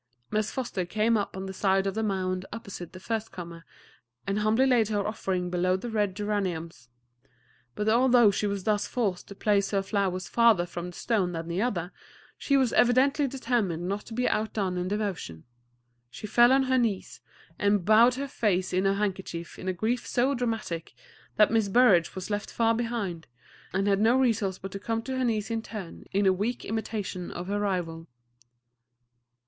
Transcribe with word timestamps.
Miss 0.31 0.49
Foster 0.49 0.83
came 0.83 1.15
up 1.15 1.37
on 1.37 1.45
the 1.45 1.53
side 1.53 1.85
of 1.85 1.93
the 1.93 2.01
mound 2.01 2.43
opposite 2.51 2.87
to 2.87 2.91
the 2.93 2.99
first 2.99 3.31
comer, 3.31 3.65
and 4.25 4.39
humbly 4.39 4.65
laid 4.65 4.87
her 4.87 5.05
offering 5.05 5.51
below 5.51 5.77
the 5.77 5.91
red 5.91 6.15
geraniums; 6.15 6.89
but 7.75 7.87
although 7.87 8.31
she 8.31 8.47
was 8.47 8.63
thus 8.63 8.87
forced 8.87 9.27
to 9.27 9.35
place 9.35 9.69
her 9.69 9.83
flowers 9.83 10.27
farther 10.27 10.65
from 10.65 10.87
the 10.87 10.97
stone 10.97 11.33
than 11.33 11.47
the 11.47 11.61
other, 11.61 11.91
she 12.35 12.57
was 12.57 12.73
evidently 12.73 13.27
determined 13.27 13.87
not 13.87 14.03
to 14.07 14.15
be 14.15 14.27
outdone 14.27 14.75
in 14.75 14.87
devotion. 14.87 15.43
She 16.09 16.25
fell 16.25 16.51
on 16.51 16.63
her 16.63 16.79
knees, 16.79 17.21
and 17.59 17.85
bowed 17.85 18.15
her 18.15 18.27
face 18.27 18.73
in 18.73 18.85
her 18.85 18.95
handkerchief 18.95 19.59
in 19.59 19.67
a 19.67 19.71
grief 19.71 20.07
so 20.07 20.33
dramatic 20.33 20.95
that 21.35 21.51
Miss 21.51 21.69
Burrage 21.69 22.15
was 22.15 22.31
left 22.31 22.49
far 22.49 22.73
behind, 22.73 23.27
and 23.71 23.87
had 23.87 23.99
no 23.99 24.17
resource 24.17 24.57
but 24.57 24.71
to 24.71 24.79
come 24.79 25.03
to 25.03 25.17
her 25.19 25.23
knees 25.23 25.51
in 25.51 25.61
turn, 25.61 26.05
in 26.11 26.25
a 26.25 26.33
weak 26.33 26.65
imitation 26.65 27.29
of 27.29 27.45
her 27.45 27.59
rival. 27.59 28.07